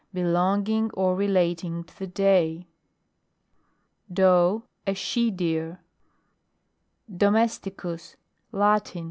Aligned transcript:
Belonging 0.15 0.89
or 0.95 1.15
relating 1.15 1.83
to 1.83 1.99
the 1.99 2.07
day. 2.07 2.65
DOE. 4.11 4.63
A 4.87 4.95
she 4.95 5.29
deer. 5.29 5.79
DOMESTICUS. 7.15 8.15
Latin. 8.51 8.99